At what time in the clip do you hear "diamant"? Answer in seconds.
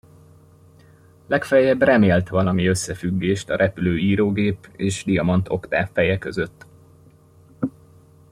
5.03-5.49